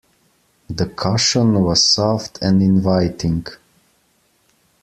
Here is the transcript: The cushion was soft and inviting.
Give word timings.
The 0.67 0.87
cushion 0.87 1.61
was 1.63 1.83
soft 1.83 2.41
and 2.41 2.63
inviting. 2.63 3.45